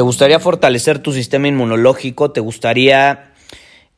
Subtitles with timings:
[0.00, 2.30] ¿Te gustaría fortalecer tu sistema inmunológico?
[2.30, 3.34] ¿Te gustaría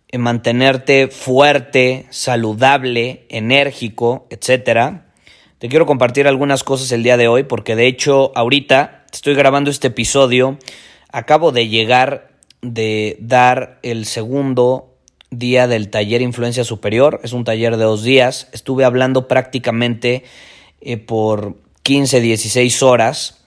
[0.09, 5.13] eh, mantenerte fuerte, saludable, enérgico, etcétera?
[5.59, 9.71] Te quiero compartir algunas cosas el día de hoy porque de hecho ahorita estoy grabando
[9.71, 10.59] este episodio,
[11.13, 14.97] acabo de llegar de dar el segundo
[15.31, 20.25] día del taller Influencia Superior, es un taller de dos días, estuve hablando prácticamente
[20.81, 23.42] eh, por 15, 16 horas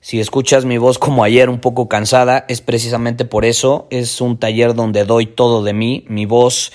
[0.00, 3.86] si escuchas mi voz como ayer un poco cansada, es precisamente por eso.
[3.90, 6.04] Es un taller donde doy todo de mí.
[6.08, 6.72] Mi voz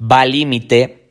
[0.00, 1.10] va al límite.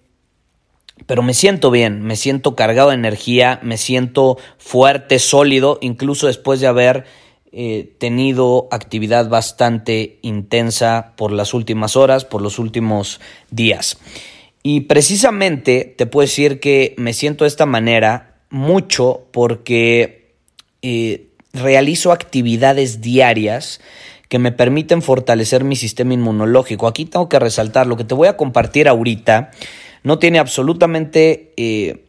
[1.05, 6.59] Pero me siento bien, me siento cargado de energía, me siento fuerte, sólido, incluso después
[6.59, 7.05] de haber
[7.51, 13.97] eh, tenido actividad bastante intensa por las últimas horas, por los últimos días.
[14.63, 20.35] Y precisamente te puedo decir que me siento de esta manera mucho porque
[20.83, 23.81] eh, realizo actividades diarias
[24.29, 26.87] que me permiten fortalecer mi sistema inmunológico.
[26.87, 29.51] Aquí tengo que resaltar, lo que te voy a compartir ahorita
[30.03, 32.05] no tiene absolutamente eh,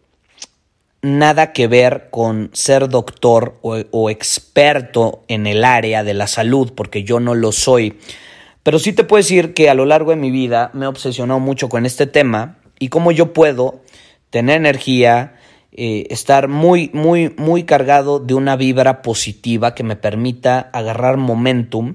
[1.03, 6.73] nada que ver con ser doctor o, o experto en el área de la salud,
[6.75, 7.99] porque yo no lo soy.
[8.63, 11.41] Pero sí te puedo decir que a lo largo de mi vida me he obsesionado
[11.41, 13.81] mucho con este tema y cómo yo puedo
[14.31, 15.35] tener energía,
[15.75, 21.95] eh, estar muy, muy, muy cargado de una vibra positiva que me permita agarrar momentum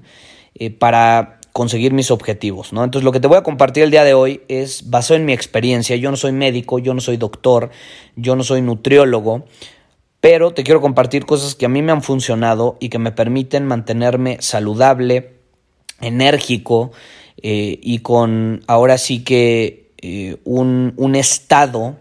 [0.56, 2.84] eh, para conseguir mis objetivos, ¿no?
[2.84, 5.34] Entonces lo que te voy a compartir el día de hoy es basado en mi
[5.34, 5.96] experiencia.
[5.96, 7.70] Yo no soy médico, yo no soy doctor,
[8.16, 9.46] yo no soy nutriólogo,
[10.22, 13.68] pero te quiero compartir cosas que a mí me han funcionado y que me permiten
[13.68, 15.36] mantenerme saludable,
[16.02, 16.92] enérgico
[17.44, 19.86] eh, y con ahora sí que
[20.46, 21.98] un, un estado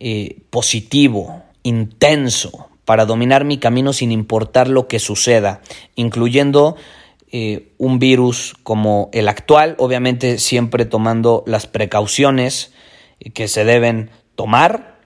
[0.00, 5.60] eh, positivo, intenso, para dominar mi camino sin importar lo que suceda,
[5.94, 6.74] incluyendo
[7.30, 12.72] eh, un virus como el actual, obviamente siempre tomando las precauciones
[13.34, 14.98] que se deben tomar,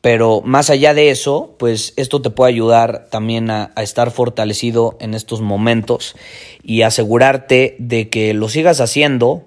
[0.00, 5.14] pero más allá de eso, pues esto te puede ayudar también a, estar fortalecido en
[5.14, 6.14] estos momentos
[6.62, 9.44] y asegurarte de que lo sigas haciendo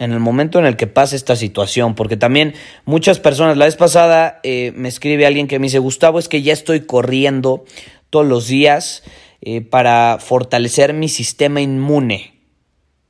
[0.00, 2.54] en el momento en el que pase esta situación, porque también
[2.86, 6.40] muchas personas, la vez pasada eh, me escribe alguien que me dice, Gustavo, es que
[6.40, 7.64] ya estoy corriendo
[8.08, 9.02] todos los días
[9.42, 12.40] eh, para fortalecer mi sistema inmune,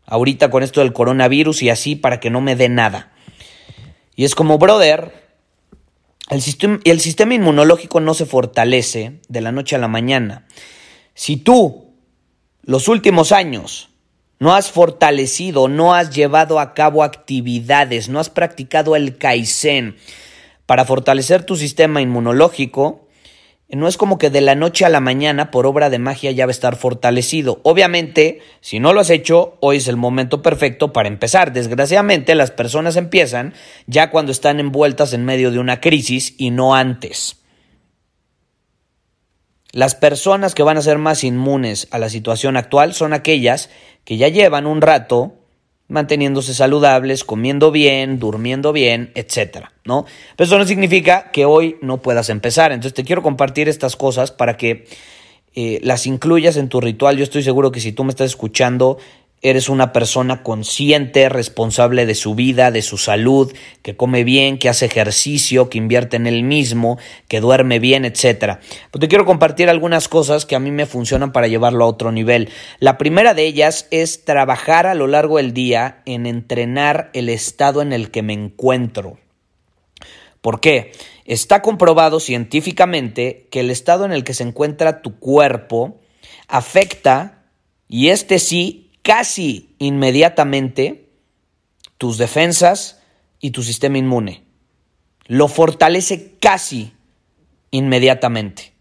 [0.04, 3.12] ahorita con esto del coronavirus y así para que no me dé nada.
[4.16, 5.12] Y es como, brother,
[6.28, 10.48] el sistema, el sistema inmunológico no se fortalece de la noche a la mañana.
[11.14, 11.94] Si tú,
[12.62, 13.89] los últimos años,
[14.40, 19.96] no has fortalecido, no has llevado a cabo actividades, no has practicado el Kaizen
[20.64, 23.06] para fortalecer tu sistema inmunológico,
[23.68, 26.46] no es como que de la noche a la mañana, por obra de magia, ya
[26.46, 27.60] va a estar fortalecido.
[27.62, 31.52] Obviamente, si no lo has hecho, hoy es el momento perfecto para empezar.
[31.52, 33.54] Desgraciadamente, las personas empiezan
[33.86, 37.39] ya cuando están envueltas en medio de una crisis y no antes.
[39.72, 43.70] Las personas que van a ser más inmunes a la situación actual son aquellas
[44.04, 45.34] que ya llevan un rato
[45.86, 50.06] manteniéndose saludables, comiendo bien, durmiendo bien, etcétera, ¿no?
[50.36, 52.70] Pero eso no significa que hoy no puedas empezar.
[52.72, 54.86] Entonces te quiero compartir estas cosas para que
[55.54, 57.16] eh, las incluyas en tu ritual.
[57.16, 58.98] Yo estoy seguro que si tú me estás escuchando
[59.42, 63.52] eres una persona consciente, responsable de su vida, de su salud,
[63.82, 68.58] que come bien, que hace ejercicio, que invierte en él mismo, que duerme bien, etc.
[68.90, 72.12] Pues te quiero compartir algunas cosas que a mí me funcionan para llevarlo a otro
[72.12, 72.50] nivel.
[72.80, 77.80] La primera de ellas es trabajar a lo largo del día en entrenar el estado
[77.80, 79.18] en el que me encuentro.
[80.42, 80.92] ¿Por qué?
[81.24, 86.00] Está comprobado científicamente que el estado en el que se encuentra tu cuerpo
[86.48, 87.44] afecta,
[87.88, 91.10] y este sí casi inmediatamente
[91.98, 93.00] tus defensas
[93.40, 94.44] y tu sistema inmune.
[95.26, 96.92] Lo fortalece casi
[97.70, 98.72] inmediatamente.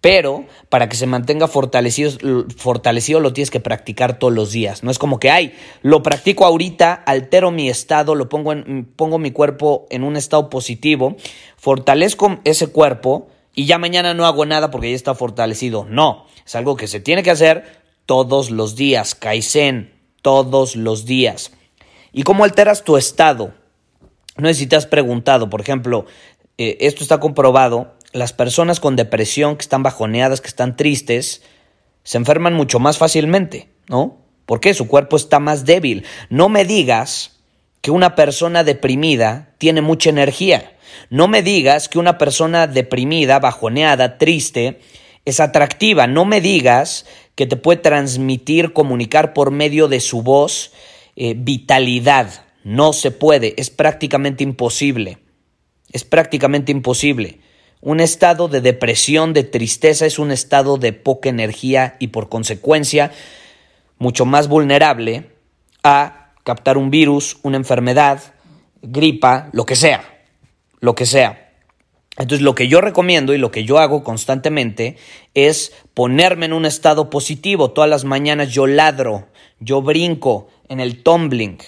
[0.00, 2.12] Pero para que se mantenga fortalecido,
[2.56, 4.84] fortalecido lo tienes que practicar todos los días.
[4.84, 9.18] No es como que, ay, lo practico ahorita, altero mi estado, lo pongo, en, pongo
[9.18, 11.16] mi cuerpo en un estado positivo,
[11.56, 15.86] fortalezco ese cuerpo y ya mañana no hago nada porque ya está fortalecido.
[15.90, 19.14] No, es algo que se tiene que hacer todos los días.
[19.14, 19.92] Kaizen,
[20.22, 21.52] todos los días.
[22.12, 23.52] ¿Y cómo alteras tu estado?
[24.36, 26.06] No sé si te has preguntado, por ejemplo,
[26.58, 31.42] eh, esto está comprobado las personas con depresión, que están bajoneadas, que están tristes,
[32.02, 34.18] se enferman mucho más fácilmente, ¿no?
[34.46, 34.74] ¿Por qué?
[34.74, 36.04] Su cuerpo está más débil.
[36.30, 37.40] No me digas
[37.80, 40.76] que una persona deprimida tiene mucha energía.
[41.10, 44.80] No me digas que una persona deprimida, bajoneada, triste,
[45.24, 46.06] es atractiva.
[46.06, 47.06] No me digas
[47.36, 50.72] que te puede transmitir, comunicar por medio de su voz
[51.14, 52.46] eh, vitalidad.
[52.64, 55.18] No se puede, es prácticamente imposible.
[55.92, 57.38] Es prácticamente imposible.
[57.80, 63.12] Un estado de depresión, de tristeza, es un estado de poca energía y por consecuencia
[63.98, 65.30] mucho más vulnerable
[65.82, 68.20] a captar un virus, una enfermedad,
[68.82, 70.24] gripa, lo que sea,
[70.80, 71.45] lo que sea.
[72.18, 74.96] Entonces lo que yo recomiendo y lo que yo hago constantemente
[75.34, 77.72] es ponerme en un estado positivo.
[77.72, 79.28] Todas las mañanas yo ladro,
[79.60, 81.58] yo brinco en el tumbling,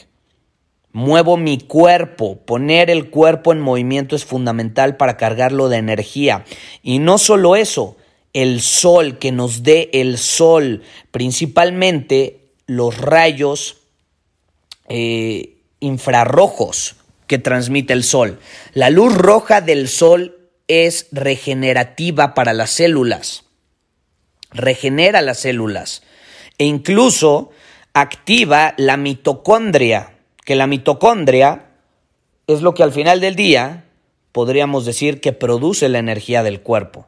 [0.93, 2.39] Muevo mi cuerpo.
[2.45, 6.45] Poner el cuerpo en movimiento es fundamental para cargarlo de energía.
[6.83, 7.97] Y no solo eso,
[8.33, 13.83] el sol, que nos dé el sol, principalmente los rayos
[14.89, 16.97] eh, infrarrojos
[17.27, 18.41] que transmite el sol.
[18.73, 20.38] La luz roja del sol
[20.69, 23.45] es regenerativa para las células.
[24.51, 26.03] Regenera las células
[26.59, 27.51] e incluso
[27.93, 31.67] activa la mitocondria que la mitocondria
[32.47, 33.85] es lo que al final del día
[34.33, 37.07] podríamos decir que produce la energía del cuerpo.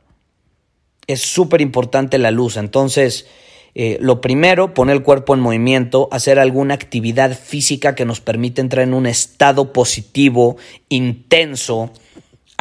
[1.07, 3.27] Es súper importante la luz, entonces
[3.75, 8.61] eh, lo primero, poner el cuerpo en movimiento, hacer alguna actividad física que nos permita
[8.61, 10.59] entrar en un estado positivo,
[10.91, 11.93] intenso,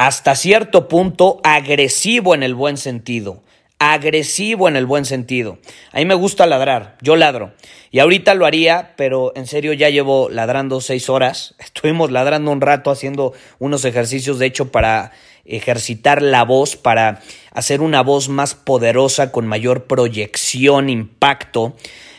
[0.00, 3.42] hasta cierto punto agresivo en el buen sentido
[3.80, 5.58] agresivo en el buen sentido.
[5.92, 7.52] A mí me gusta ladrar, yo ladro.
[7.90, 11.54] Y ahorita lo haría, pero en serio ya llevo ladrando seis horas.
[11.58, 15.12] Estuvimos ladrando un rato haciendo unos ejercicios, de hecho, para
[15.46, 17.22] ejercitar la voz, para
[17.52, 21.74] hacer una voz más poderosa, con mayor proyección, impacto.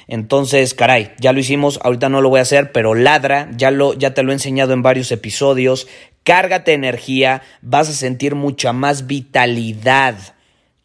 [0.07, 3.93] Entonces, caray, ya lo hicimos, ahorita no lo voy a hacer, pero ladra, ya, lo,
[3.93, 5.87] ya te lo he enseñado en varios episodios.
[6.23, 10.35] Cárgate energía, vas a sentir mucha más vitalidad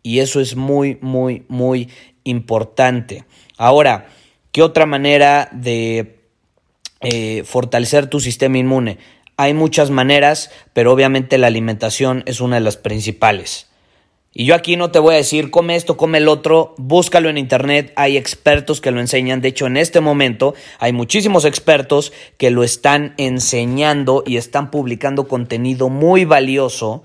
[0.02, 1.90] y eso es muy, muy, muy
[2.24, 3.24] importante.
[3.58, 4.06] Ahora,
[4.52, 6.20] ¿qué otra manera de
[7.00, 8.98] eh, fortalecer tu sistema inmune?
[9.36, 13.68] Hay muchas maneras, pero obviamente la alimentación es una de las principales.
[14.38, 17.38] Y yo aquí no te voy a decir, come esto, come el otro, búscalo en
[17.38, 22.50] internet, hay expertos que lo enseñan, de hecho en este momento hay muchísimos expertos que
[22.50, 27.02] lo están enseñando y están publicando contenido muy valioso,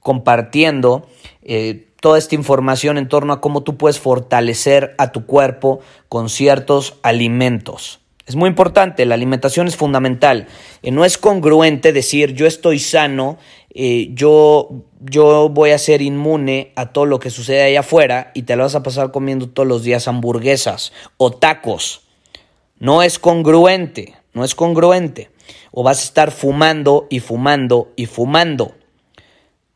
[0.00, 1.06] compartiendo
[1.44, 5.78] eh, toda esta información en torno a cómo tú puedes fortalecer a tu cuerpo
[6.08, 8.00] con ciertos alimentos.
[8.26, 10.48] Es muy importante, la alimentación es fundamental.
[10.82, 13.38] Eh, no es congruente decir yo estoy sano,
[13.72, 14.68] eh, yo,
[15.00, 18.64] yo voy a ser inmune a todo lo que sucede allá afuera y te lo
[18.64, 22.02] vas a pasar comiendo todos los días hamburguesas o tacos.
[22.80, 25.30] No es congruente, no es congruente.
[25.70, 28.74] O vas a estar fumando y fumando y fumando.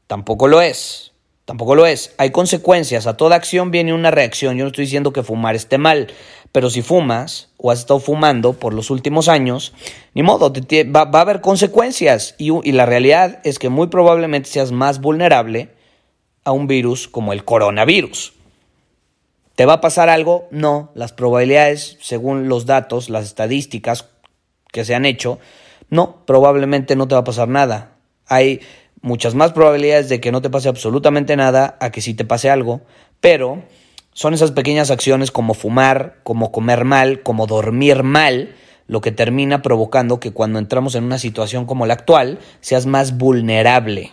[0.08, 1.09] Tampoco lo es.
[1.50, 2.14] Tampoco lo es.
[2.16, 3.08] Hay consecuencias.
[3.08, 4.56] A toda acción viene una reacción.
[4.56, 6.06] Yo no estoy diciendo que fumar esté mal,
[6.52, 9.72] pero si fumas o has estado fumando por los últimos años,
[10.14, 12.36] ni modo, va, a haber consecuencias.
[12.38, 15.70] Y, la realidad es que muy probablemente seas más vulnerable
[16.44, 18.32] a un virus como el coronavirus.
[19.56, 20.46] ¿Te va a pasar algo?
[20.52, 20.92] No.
[20.94, 24.06] Las probabilidades, según los datos, las estadísticas
[24.70, 25.40] que se han hecho,
[25.88, 27.96] no, probablemente no te va a pasar nada.
[28.28, 28.60] Hay
[29.02, 32.50] muchas más probabilidades de que no te pase absolutamente nada a que sí te pase
[32.50, 32.82] algo,
[33.20, 33.62] pero
[34.12, 38.54] son esas pequeñas acciones como fumar, como comer mal, como dormir mal,
[38.86, 43.16] lo que termina provocando que cuando entramos en una situación como la actual seas más
[43.16, 44.12] vulnerable.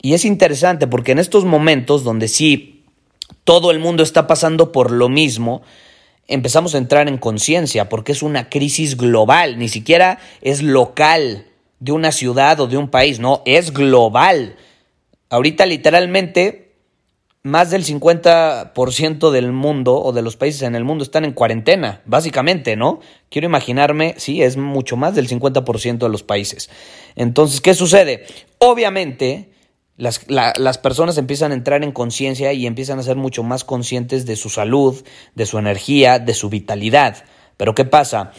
[0.00, 2.84] Y es interesante porque en estos momentos donde sí
[3.44, 5.62] todo el mundo está pasando por lo mismo,
[6.28, 11.46] empezamos a entrar en conciencia porque es una crisis global, ni siquiera es local
[11.80, 14.56] de una ciudad o de un país, no, es global.
[15.30, 16.68] Ahorita literalmente
[17.42, 22.02] más del 50% del mundo o de los países en el mundo están en cuarentena,
[22.04, 23.00] básicamente, ¿no?
[23.30, 26.68] Quiero imaginarme, sí, es mucho más del 50% de los países.
[27.14, 28.26] Entonces, ¿qué sucede?
[28.58, 29.50] Obviamente,
[29.96, 34.26] las, las, personas empiezan a entrar en conciencia y empiezan a ser mucho más conscientes
[34.26, 35.04] de su salud,
[35.34, 37.24] de su energía, de su vitalidad.
[37.56, 38.32] Pero ¿qué pasa?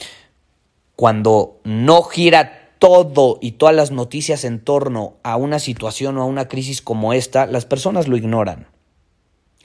[0.96, 6.26] Cuando no gira todo y todas las noticias en torno a una situación o a
[6.26, 8.68] una crisis como esta, las personas lo ignoran.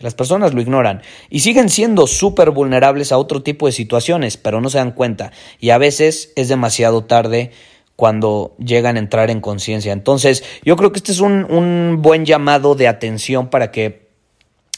[0.01, 4.61] Las personas lo ignoran y siguen siendo súper vulnerables a otro tipo de situaciones, pero
[4.61, 5.31] no se dan cuenta
[5.61, 7.53] y a veces es demasiado tarde
[7.95, 9.93] cuando llegan a entrar en conciencia.
[9.93, 14.09] Entonces, yo creo que este es un, un, buen llamado de atención para que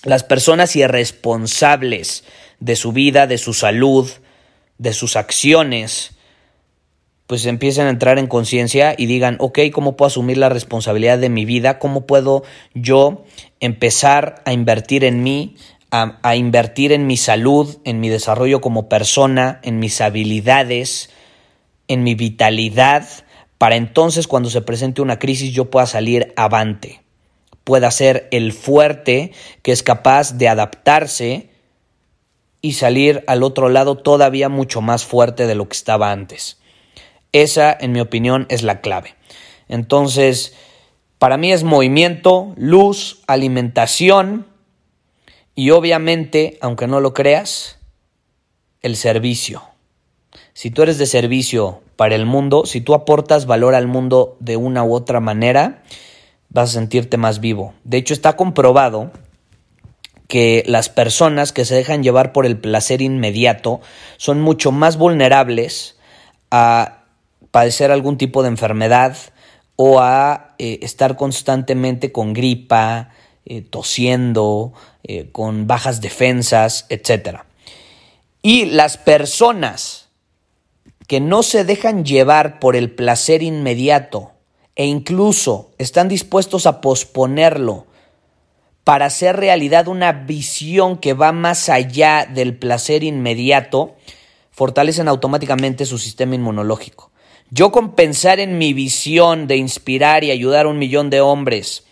[0.05, 2.25] las personas irresponsables
[2.61, 4.11] de su vida, de su salud,
[4.77, 6.16] de sus acciones,
[7.27, 11.29] pues empiecen a entrar en conciencia y digan, ok, ¿cómo puedo asumir la responsabilidad de
[11.29, 11.79] mi vida?
[11.79, 13.25] ¿Cómo puedo yo
[13.61, 15.57] empezar a invertir en mí,
[15.91, 21.11] a, a, invertir en mi salud, en mi desarrollo como persona, en mis habilidades,
[21.89, 23.09] en mi vitalidad,
[23.59, 27.03] para entonces cuando se presente una crisis yo pueda salir avante,
[27.65, 31.51] pueda ser el fuerte que es capaz de adaptarse
[32.61, 36.59] y salir al otro lado todavía mucho más fuerte de lo que estaba antes.
[37.43, 39.15] Esa, en mi opinión, es la clave.
[39.69, 40.55] Entonces,
[41.19, 44.47] para mí es movimiento, luz, alimentación
[45.55, 47.79] y obviamente, aunque no lo creas,
[48.83, 49.63] el servicio.
[50.53, 54.57] Si tú eres de servicio para el mundo, si tú aportas valor al mundo de
[54.57, 55.83] una u otra manera,
[56.51, 57.75] vas a sentirte más vivo.
[57.85, 59.11] De hecho, está comprobado
[60.29, 63.81] que las personas que se dejan llevar por el placer inmediato
[64.17, 65.97] son mucho más vulnerables
[66.51, 67.06] a
[67.57, 69.17] padecer algún tipo de enfermedad
[69.77, 73.15] o a eh, estar constantemente con gripa,
[73.47, 77.45] eh, tosiendo, eh, con bajas defensas, etc.
[78.43, 80.11] Y las personas
[81.07, 84.33] que no se dejan llevar por el placer inmediato
[84.75, 87.87] e incluso están dispuestos a posponerlo
[88.85, 93.97] para hacer realidad una visión que va más allá del placer inmediato,
[94.51, 97.13] fortalecen automáticamente su sistema inmunológico.
[97.51, 101.85] Yo con pensar en mi visión de inspirar y ayudar a un millón de hombres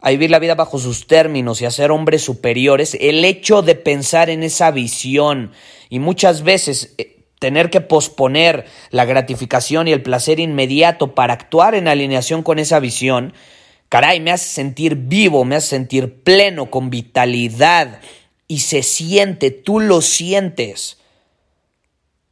[0.00, 3.74] a vivir la vida bajo sus términos y a ser hombres superiores, el hecho de
[3.74, 5.52] pensar en esa visión
[5.88, 11.74] y muchas veces eh, tener que posponer la gratificación y el placer inmediato para actuar
[11.74, 13.32] en alineación con esa visión,
[13.88, 18.00] caray, me hace sentir vivo, me hace sentir pleno, con vitalidad
[18.46, 20.98] y se siente, tú lo sientes.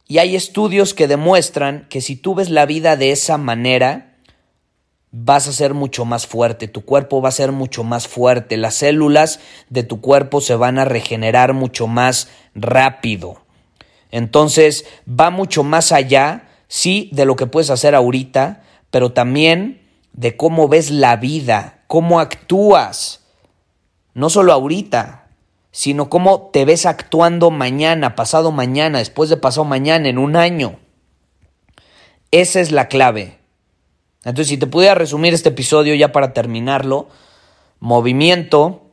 [0.07, 4.15] Y hay estudios que demuestran que si tú ves la vida de esa manera,
[5.11, 8.75] vas a ser mucho más fuerte, tu cuerpo va a ser mucho más fuerte, las
[8.75, 13.41] células de tu cuerpo se van a regenerar mucho más rápido.
[14.11, 19.81] Entonces va mucho más allá, sí, de lo que puedes hacer ahorita, pero también
[20.13, 23.25] de cómo ves la vida, cómo actúas,
[24.13, 25.26] no solo ahorita,
[25.77, 30.79] sino cómo te ves actuando mañana, pasado mañana, después de pasado mañana, en un año.
[32.31, 33.37] Esa es la clave.
[34.23, 37.09] Entonces, si te pudiera resumir este episodio ya para terminarlo,
[37.79, 38.89] movimiento,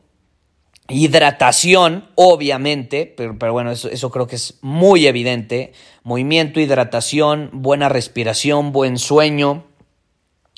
[0.87, 5.73] hidratación, obviamente, pero, pero bueno, eso, eso creo que es muy evidente.
[6.03, 9.63] Movimiento, hidratación, buena respiración, buen sueño,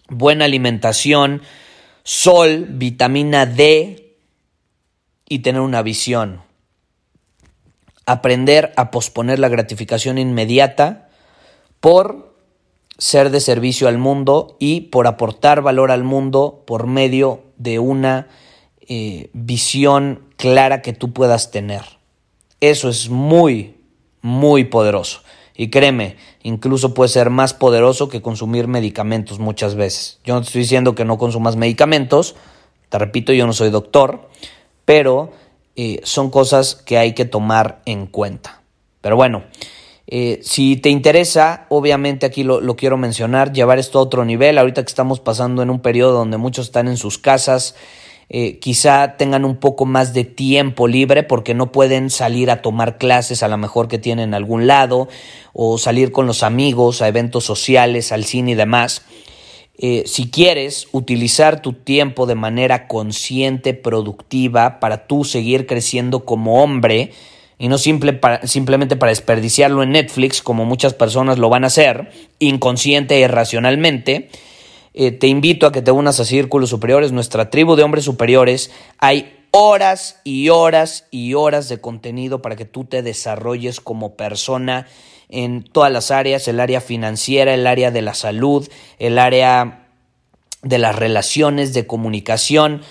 [0.10, 1.41] buena alimentación,
[2.03, 3.97] sol, vitamina D,
[5.27, 6.41] y tener una visión.
[8.05, 11.10] Aprender a posponer la gratificación inmediata
[11.79, 12.36] por
[12.98, 18.27] ser de servicio al mundo y por aportar valor al mundo por medio de una
[18.88, 21.84] eh, visión clara que tú puedas tener.
[22.60, 23.75] Eso es muy,
[24.22, 25.22] muy poderoso.
[25.55, 30.19] Y créeme, incluso puede ser más poderoso que consumir medicamentos muchas veces.
[30.24, 32.36] Yo no te estoy diciendo que no consumas medicamentos,
[32.89, 34.29] te repito, yo no soy doctor,
[34.88, 35.32] pero
[35.75, 38.62] eh, son cosas que hay que tomar en cuenta.
[39.01, 39.44] Pero bueno,
[40.08, 44.82] eh, si te interesa, obviamente aquí lo, quiero mencionar, llevar esto a otro nivel, ahorita
[44.82, 47.75] que estamos pasando en un periodo donde muchos están en sus casas,
[48.29, 52.98] eh, quizá tengan un poco más de tiempo libre porque no pueden salir a tomar
[52.98, 55.10] clases a lo mejor que tienen en algún lado
[55.51, 59.03] o salir con los amigos a eventos sociales, al cine y demás.
[59.79, 66.63] Eh, si quieres utilizar tu tiempo de manera consciente, productiva, para tú seguir creciendo como
[66.63, 67.12] hombre,
[67.60, 73.15] y no simplemente para desperdiciarlo en Netflix, como muchas personas lo van a hacer, inconsciente
[73.15, 74.29] e irracionalmente,
[74.93, 78.72] eh, te invito a que te unas a Círculos Superiores, nuestra tribu de hombres superiores.
[78.98, 84.88] Hay horas y horas y horas de contenido para que tú te desarrolles como persona
[85.29, 88.67] en todas las áreas, el área financiera, el área de la salud,
[89.00, 89.88] el área
[90.62, 92.81] de las relaciones, de comunicación.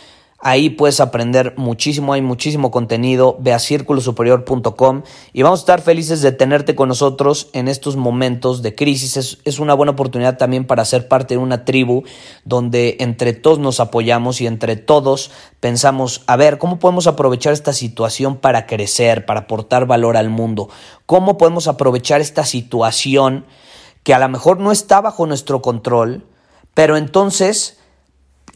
[0.48, 3.36] Ahí puedes aprender muchísimo, hay muchísimo contenido.
[3.40, 8.62] Ve a círculosuperior.com y vamos a estar felices de tenerte con nosotros en estos momentos
[8.62, 9.16] de crisis.
[9.16, 12.04] Es, es, una buena oportunidad también para ser parte de una tribu
[12.44, 17.72] donde entre todos nos apoyamos y entre todos pensamos, a ver, ¿cómo podemos aprovechar esta
[17.72, 20.68] situación para crecer, para aportar valor al mundo?
[21.06, 23.46] ¿Cómo podemos aprovechar esta situación
[24.04, 26.24] que a lo mejor no está bajo nuestro control,
[26.72, 27.78] pero entonces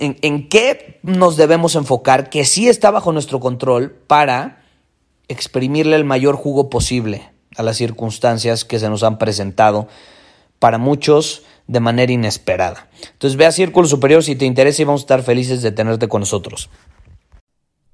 [0.01, 4.63] en, qué nos debemos enfocar que sí está bajo nuestro control para
[5.29, 9.89] exprimirle el mayor jugo posible a las circunstancias que se nos han presentado
[10.59, 12.89] para muchos de manera inesperada.
[13.13, 16.09] Entonces ve a Círculo Superior si te interesa y vamos a estar felices de tenerte
[16.09, 16.71] con nosotros.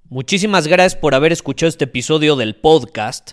[0.08, 3.32] Muchísimas gracias por haber escuchado este episodio del podcast.